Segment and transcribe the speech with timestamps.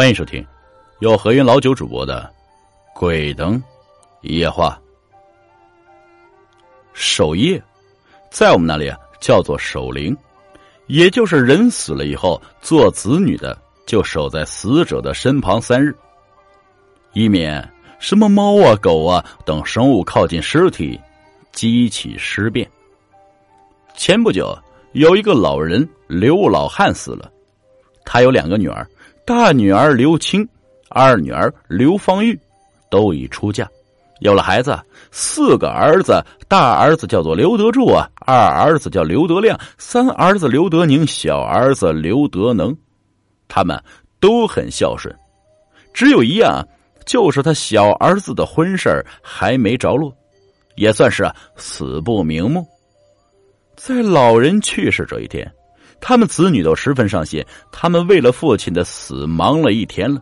[0.00, 0.42] 欢迎收听
[1.00, 2.22] 由何云老九主播的
[2.98, 3.62] 《鬼灯
[4.22, 4.80] 夜话》。
[6.94, 7.62] 守夜，
[8.30, 10.16] 在我们那里啊叫做守灵，
[10.86, 15.94] 也就是人死了以后，做子女的就守在死者的身旁三日，
[17.12, 20.98] 以免什么猫啊、狗啊等生物靠近尸体，
[21.52, 22.66] 激起尸变。
[23.94, 24.58] 前不久，
[24.92, 27.30] 有一个老人刘老汉死了，
[28.06, 28.88] 他有两个女儿。
[29.30, 30.44] 大女儿刘青，
[30.88, 32.36] 二女儿刘芳玉，
[32.90, 33.64] 都已出嫁，
[34.18, 34.76] 有了孩子，
[35.12, 42.76] 四个儿子，大儿子叫做刘德柱啊，二儿子叫刘德亮，三儿子刘德宁，小儿子刘德能，
[43.46, 43.80] 他们
[44.18, 45.14] 都很孝顺，
[45.94, 46.66] 只有一样，
[47.06, 50.12] 就是他小儿子的婚事还没着落，
[50.74, 52.66] 也算是死不瞑目。
[53.76, 55.48] 在老人去世这一天。
[56.00, 60.20] 他们子女都十分伤心，他们为了父亲的死忙了一天了，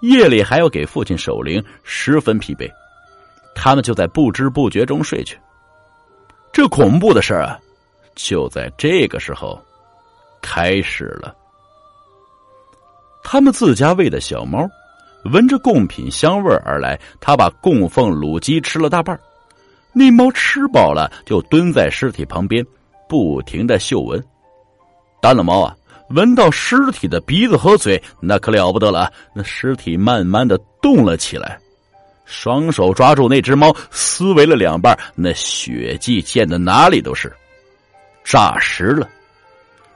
[0.00, 2.70] 夜里还要给父亲守灵，十分疲惫。
[3.54, 5.38] 他们就在不知不觉中睡去。
[6.52, 7.58] 这恐怖的事儿啊，
[8.14, 9.60] 就在这个时候
[10.42, 11.34] 开始了。
[13.22, 14.68] 他们自家喂的小猫，
[15.32, 19.18] 闻着贡品香味而来，他把供奉卤鸡吃了大半
[19.92, 22.64] 那猫吃饱了，就蹲在尸体旁边，
[23.08, 24.22] 不停的嗅闻。
[25.24, 25.74] 大了猫啊，
[26.10, 29.10] 闻到尸体的鼻子和嘴，那可了不得了。
[29.34, 31.58] 那尸体慢慢的动了起来，
[32.26, 37.34] 双手抓住那只猫，撕为了两半，那血迹溅的哪里都是，
[38.22, 39.08] 诈尸了。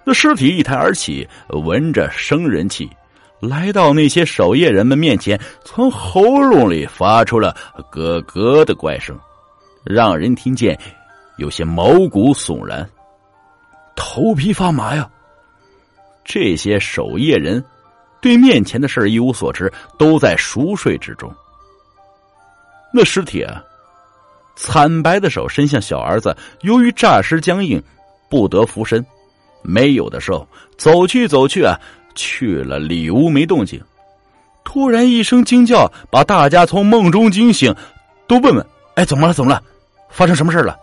[0.03, 2.89] 那尸体一抬而起，闻着生人气，
[3.39, 7.55] 来到那些守夜人们面前，从喉咙里发出了
[7.91, 9.15] 咯咯的怪声，
[9.85, 10.79] 让人听见
[11.37, 12.89] 有些毛骨悚然，
[13.95, 15.07] 头皮发麻呀。
[16.29, 17.65] 这些守夜人
[18.21, 21.33] 对面前的事一无所知，都在熟睡之中。
[22.93, 23.65] 那尸体啊，
[24.55, 27.83] 惨白的手伸向小儿子，由于诈尸僵硬，
[28.29, 29.05] 不得扶身，
[29.63, 30.47] 没有的时候
[30.77, 31.75] 走去走去啊，
[32.15, 33.83] 去了里屋没动静。
[34.65, 37.75] 突然一声惊叫，把大家从梦中惊醒，
[38.27, 39.33] 都问问：“哎，怎么了？
[39.33, 39.63] 怎么了？
[40.11, 40.77] 发生什么事了？”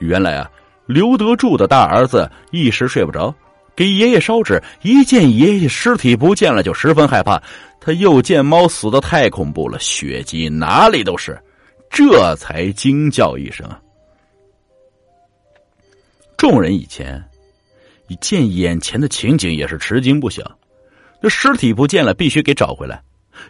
[0.00, 0.50] 原来啊，
[0.86, 3.32] 刘德柱的大儿子一时睡不着。
[3.76, 7.42] 给爷爷烧纸，一见爷爷尸体不见了，就十分害怕。
[7.80, 11.40] 他又见猫死的太恐怖了，血迹哪里都是，
[11.88, 13.66] 这才惊叫一声。
[16.36, 17.22] 众人以前
[18.08, 20.42] 一见眼前的情景，也是吃惊不小。
[21.22, 23.02] 那尸体不见了，必须给找回来。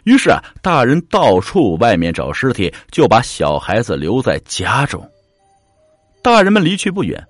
[0.05, 5.05] 于是啊，大人到处外面找尸体，就把小孩子留在家中。
[6.21, 7.21] 大人们离去不远。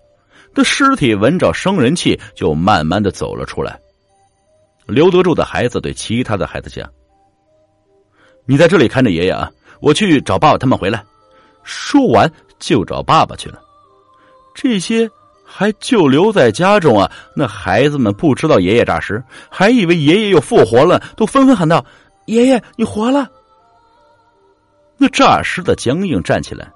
[0.53, 3.79] 那尸体闻着生人气，就慢慢的走了出来。
[4.85, 6.89] 刘德柱的孩子对其他的孩子讲
[8.45, 11.03] ：“你在这里看着爷爷啊，我去找爸爸他们回来。”
[11.63, 12.29] 说完
[12.59, 13.61] 就找爸爸去了。
[14.53, 15.09] 这些
[15.45, 17.09] 还就留在家中啊。
[17.35, 21.85] 那孩子们不知道爷爷诈尸，还以为爷爷又复活了，都纷纷喊道
[22.25, 23.29] ：“爷爷，你活了！”
[24.97, 26.69] 那诈尸的僵硬站起来。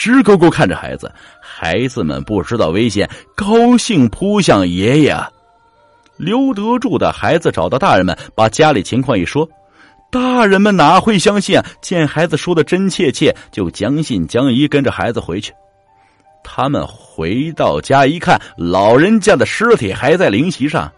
[0.00, 1.12] 直勾勾看着孩子，
[1.42, 3.06] 孩子们不知道危险，
[3.36, 5.14] 高兴扑向爷爷。
[6.16, 9.46] 刘德柱的孩子找到大人们，把家里情况一说，
[10.10, 11.66] 大人们哪会相信啊？
[11.82, 15.52] 见孩子说的真切切，就将信将疑，跟着孩子回去。
[16.42, 20.90] 他们回到家一看，老人家的尸体还在灵席上，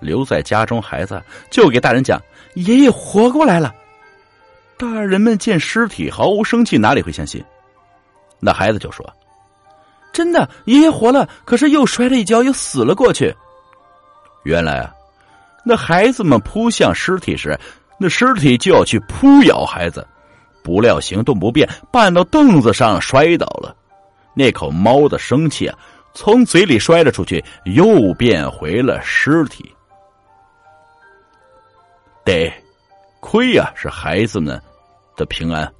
[0.00, 2.18] 留在家中，孩子就给大人讲
[2.56, 3.70] ：“爷爷活过来了。”
[4.80, 7.44] 大人们见尸体毫无生气，哪里会相信？
[8.40, 9.04] 那孩子就说
[10.12, 13.34] ：“真的，爷爷活了，可是又摔了一跤，又死了过去。”
[14.44, 14.92] 原来啊，
[15.64, 17.58] 那孩子们扑向尸体时，
[17.98, 20.06] 那尸体就要去扑咬孩子，
[20.64, 23.76] 不料行动不便，绊到凳子上摔倒了。
[24.34, 25.78] 那口猫的生气啊，
[26.14, 29.70] 从嘴里摔了出去，又变回了尸体。
[32.24, 32.50] 得
[33.20, 34.58] 亏呀，是孩子们
[35.16, 35.70] 的平安。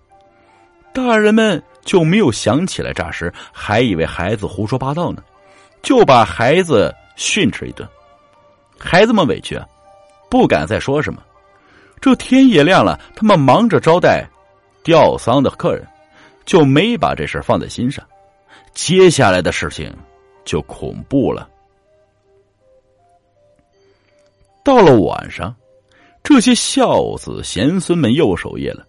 [0.93, 1.63] 大人们。
[1.83, 5.25] 就没有想起来诈尸，还以为孩子胡说八道呢，
[5.83, 7.89] 就把孩子训斥一顿。
[8.79, 9.59] 孩子们委屈，
[10.29, 11.23] 不敢再说什么。
[12.03, 14.29] 这天也亮了，他们忙着招待
[14.85, 15.85] 吊丧的客人，
[16.45, 18.07] 就没把这事放在心上。
[18.75, 19.91] 接下来的事情
[20.45, 21.49] 就恐怖了。
[24.63, 25.53] 到了晚上，
[26.23, 28.85] 这些孝子贤孙们又守夜了，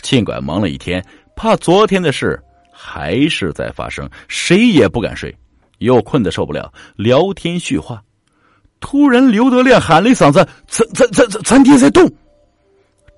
[0.00, 1.04] 尽管忙了一天。
[1.36, 2.40] 怕昨天的事
[2.72, 5.34] 还是在发生，谁也不敢睡，
[5.78, 8.02] 又困得受不了，聊天叙话。
[8.80, 12.10] 突然，刘德亮喊了一嗓子：“咱咱咱咱咱爹在动！”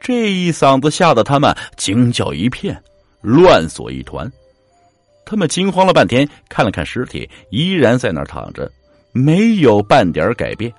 [0.00, 2.80] 这一嗓子吓得他们惊叫一片，
[3.20, 4.30] 乱作一团。
[5.24, 8.70] 他们惊慌了半天，看了看尸体，依然在那儿躺着，
[9.12, 10.72] 没有半点改变，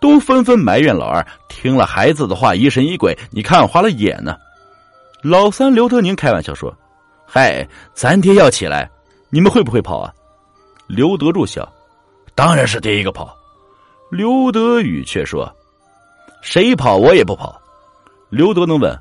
[0.00, 4.36] 都纷纷埋怨老二听了孩子的话疑神疑鬼，你看花了眼呢。
[5.28, 6.72] 老三刘德宁开玩笑说
[7.26, 8.88] ：“嗨，咱爹要起来，
[9.28, 10.14] 你们会不会跑啊？”
[10.86, 11.68] 刘德柱笑
[12.36, 13.36] ：“当然是第一个跑。”
[14.08, 15.52] 刘德宇却说
[16.42, 17.60] ：“谁跑我也不跑。”
[18.30, 18.96] 刘德能问：“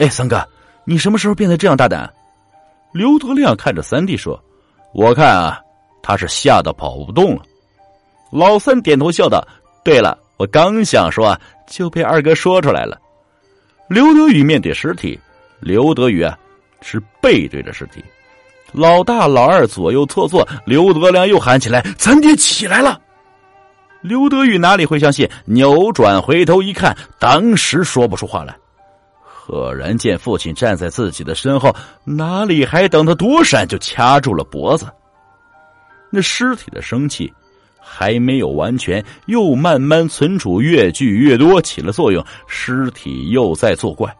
[0.00, 0.44] 哎，三哥，
[0.84, 2.12] 你什么时候变得这样大胆？”
[2.92, 4.42] 刘德亮看着三弟说
[4.92, 5.60] ：“我看啊，
[6.02, 7.42] 他是吓得跑不动了。”
[8.32, 9.46] 老三点头笑道
[9.84, 11.38] ：“对了，我刚想说，
[11.68, 13.00] 就被二哥说出来了。”
[13.86, 15.16] 刘德宇面对尸体，
[15.62, 16.36] 刘德宇啊
[16.80, 18.04] 是背对着尸体，
[18.72, 23.00] 老大老二左右错坐，刘德亮又喊起来：“咱爹起来了！”
[24.02, 25.28] 刘德宇哪里会相信？
[25.44, 28.56] 扭转回头一看，当时说不出话来。
[29.22, 31.72] 赫然见父亲站在自己的身后，
[32.04, 34.86] 哪里还等他躲闪，就掐住了脖子。
[36.10, 37.32] 那尸体的生气
[37.78, 42.24] 还没有完全，又慢慢存储，越聚越多，起了作用。
[42.48, 44.12] 尸体又在作怪。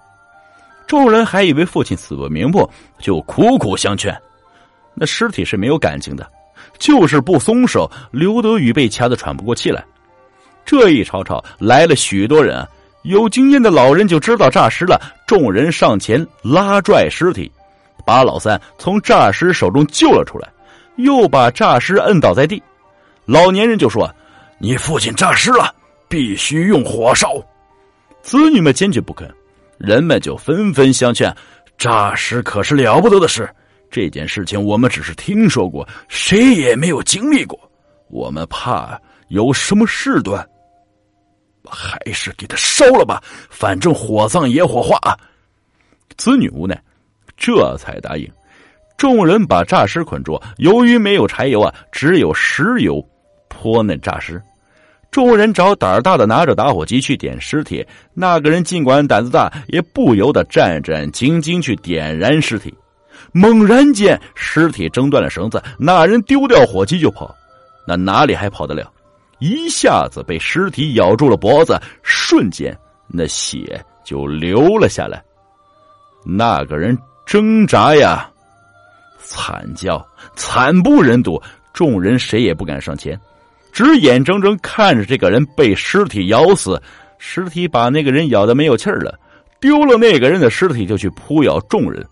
[0.87, 2.69] 众人还以为父亲死不瞑目，
[2.99, 4.17] 就苦苦相劝。
[4.95, 6.27] 那尸体是没有感情的。
[6.79, 9.85] 就是不松手，刘德宇被掐得喘不过气来。
[10.65, 12.69] 这一吵吵来了许多人啊，
[13.03, 15.01] 有经验的老人就知道诈尸了。
[15.27, 17.51] 众人上前拉拽尸体，
[18.05, 20.49] 把老三从诈尸手中救了出来，
[20.97, 22.63] 又把诈尸摁倒在地。
[23.27, 24.13] 老年人就说
[24.59, 25.73] ：“你父亲诈尸了，
[26.09, 27.35] 必须用火烧。”
[28.23, 29.33] 子女们坚决不肯，
[29.83, 31.35] 人们就纷纷相劝
[31.77, 33.53] ：“诈尸可是了不得的事。”
[33.91, 37.59] 这件事情我们只是听说过，谁也没有经历过。
[38.09, 38.99] 我们怕
[39.29, 40.49] 有什么事端，
[41.69, 43.21] 还是给他烧了吧，
[43.51, 44.99] 反正火葬也火化。
[46.17, 46.81] 子女无奈，
[47.37, 48.31] 这才答应。
[48.97, 53.05] 众人把诈尸捆住，由于没有柴油啊，只有石油
[53.49, 54.41] 泼那诈尸。
[55.13, 62.75] 众人找胆儿大的拿着打火机去点尸体，那个人尽管胆子大，也不由得战战兢兢去点燃尸体。
[63.31, 67.33] 猛然间，尸体挣断了绳子，那人丢掉火机就跑，
[67.87, 68.91] 那哪里还跑得了？
[69.39, 72.75] 一下子被尸体咬住了脖子，瞬间
[73.07, 75.23] 那血就流了下来。
[76.25, 78.31] 那个人挣扎呀，
[79.19, 80.03] 惨叫，
[80.37, 81.41] 惨不忍睹。
[81.75, 83.19] 众人谁也不敢上前，
[83.73, 86.81] 只眼睁睁看着这个人被尸体咬死。
[87.25, 89.17] 尸体把那个人咬得没有气儿了，
[89.61, 92.05] 丢了那个人的尸体就去扑咬众人。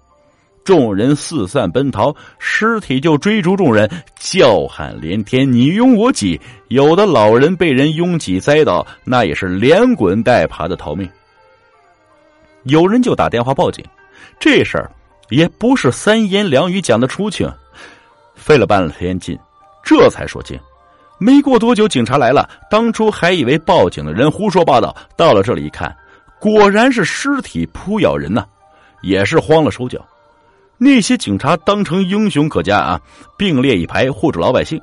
[0.63, 3.91] 众人四散奔逃，尸体就追逐众人，
[4.21, 6.41] 叫喊连天，你拥我挤。
[6.69, 11.11] 有的老人被人拥挤栽倒，那也是连滚带爬的逃命。
[12.65, 13.85] 有人就打电话报警，
[14.39, 14.89] 这事儿
[15.31, 17.45] 也不是三言两语讲得出去，
[18.37, 19.37] 费了半天劲，
[19.83, 20.57] 这才说清。
[21.23, 25.95] 没过多久，警察来了，当初还以为报警的人胡说八道，到了这里一看，
[26.41, 28.43] 果然是尸体扑咬人呐，
[29.03, 30.03] 也是慌了手脚。
[30.79, 32.99] 那些警察当成英雄可嘉啊，
[33.37, 34.81] 并列一排护着老百姓。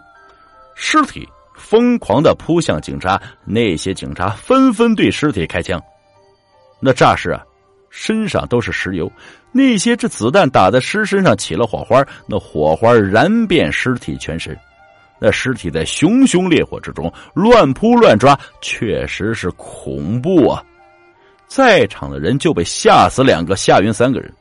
[0.76, 5.82] 尸体疯狂的扑向警察，那些警察纷纷对尸体开枪。
[6.80, 7.42] 那诈尸啊，
[7.90, 9.12] 身上都是石油，
[9.52, 14.56] 那些这子弹打在尸身上起了火花，那火花燃遍尸体全身。
[15.20, 20.64] 那尸体在熊熊烈火之中乱扑乱抓，确实是恐怖啊！
[21.48, 24.32] 在场的人就被吓死两个，吓晕三个人。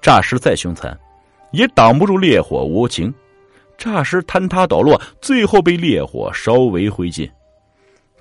[0.00, 0.98] 诈尸再凶残，
[1.52, 3.12] 也挡不住烈火无情。
[3.76, 7.30] 诈尸坍塌倒落，最后被烈火烧为灰烬。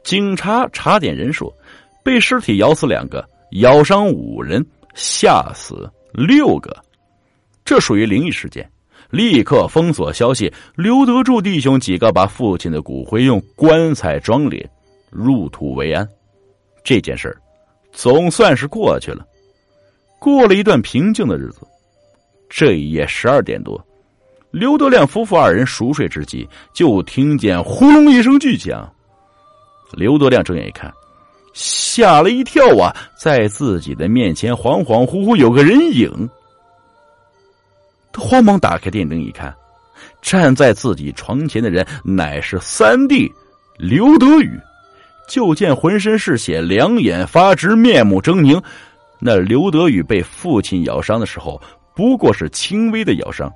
[0.04, 1.52] 警察查点人数，
[2.04, 6.76] 被尸体咬死两个，咬伤五人，吓死六个。
[7.66, 8.70] 这属于灵异事件，
[9.10, 10.52] 立刻封锁消息。
[10.76, 14.66] 刘德柱弟兄几个把父亲的骨灰用棺材装殓，
[15.10, 16.08] 入土为安。
[16.84, 17.36] 这件事
[17.92, 19.26] 总算是过去了。
[20.20, 21.62] 过了一段平静的日子，
[22.50, 23.80] 这一夜十二点多，
[24.52, 28.92] 刘德亮夫妇二人熟睡之际，就听见轰隆一声巨响。
[29.94, 30.92] 刘德亮睁眼一看，
[31.54, 32.96] 吓了一跳啊！
[33.18, 36.30] 在自己的面前恍恍惚惚有个人影。
[38.18, 39.54] 慌忙打开电灯一看，
[40.22, 43.32] 站在自己床前的人乃是三弟
[43.78, 44.52] 刘德宇。
[45.30, 48.64] 就见浑身是血，两眼发直，面目狰狞。
[49.20, 51.62] 那刘德宇被父亲咬伤的时候，
[51.94, 53.52] 不过是轻微的咬伤，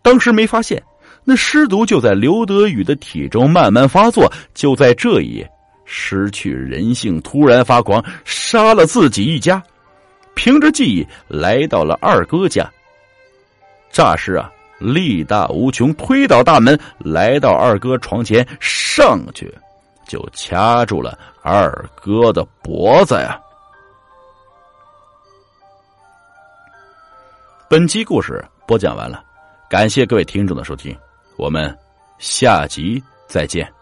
[0.00, 0.80] 当时没发现。
[1.24, 5.50] 那尸毒就在刘德宇的体中慢慢发作，就在这一夜，
[5.84, 9.62] 失去人性，突然发狂，杀了自己一家。
[10.34, 12.70] 凭着记忆来到了二哥家。
[13.90, 19.52] 诈尸啊，力大无穷，推倒大门，来到二哥床前，上去
[20.06, 23.40] 就掐住了二哥的脖子呀。
[27.68, 29.22] 本期故事播讲完了，
[29.68, 30.96] 感谢各位听众的收听，
[31.36, 31.76] 我们
[32.18, 33.77] 下集再见。